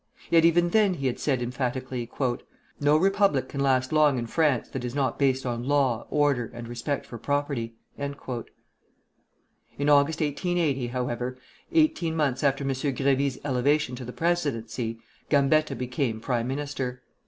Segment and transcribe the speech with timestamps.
[0.31, 2.09] Yet even then he had said emphatically:
[2.79, 6.67] "No republic can last long in France that is not based on law, order, and
[6.67, 8.47] respect for property." In August,
[9.77, 11.37] 1880, however,
[11.71, 12.71] eighteen months after M.
[12.71, 14.97] Grévy's elevation to the presidency,
[15.29, 17.03] Gambetta became prime minister.